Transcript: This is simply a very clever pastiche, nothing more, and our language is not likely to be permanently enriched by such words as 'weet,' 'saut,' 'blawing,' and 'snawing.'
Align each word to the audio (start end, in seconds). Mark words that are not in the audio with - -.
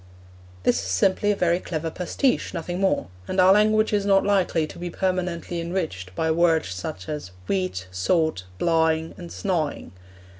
This 0.63 0.77
is 0.83 0.89
simply 0.89 1.31
a 1.31 1.35
very 1.35 1.59
clever 1.59 1.91
pastiche, 1.91 2.55
nothing 2.55 2.79
more, 2.81 3.09
and 3.27 3.39
our 3.39 3.53
language 3.53 3.93
is 3.93 4.03
not 4.03 4.23
likely 4.23 4.65
to 4.65 4.79
be 4.79 4.89
permanently 4.89 5.61
enriched 5.61 6.15
by 6.15 6.29
such 6.29 6.35
words 6.35 6.85
as 7.07 7.29
'weet,' 7.47 7.85
'saut,' 7.91 8.45
'blawing,' 8.57 9.13
and 9.17 9.31
'snawing.' 9.31 9.91